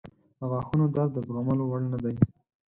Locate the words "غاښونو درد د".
0.51-1.17